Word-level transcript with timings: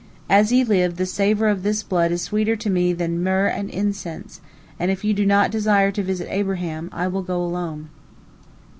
As 0.31 0.51
ye 0.51 0.63
live, 0.63 0.95
the 0.95 1.05
savor 1.05 1.47
of 1.47 1.61
this 1.61 1.83
blood 1.83 2.11
is 2.11 2.23
sweeter 2.23 2.55
to 2.55 2.71
me 2.71 2.91
than 2.91 3.21
myrrh 3.21 3.45
and 3.45 3.69
incense, 3.69 4.41
and 4.79 4.89
if 4.89 5.03
you 5.03 5.13
do 5.13 5.27
not 5.27 5.51
desire 5.51 5.91
to 5.91 6.01
visit 6.01 6.27
Abraham, 6.31 6.89
I 6.91 7.07
will 7.07 7.21
go 7.21 7.39
alone." 7.39 7.89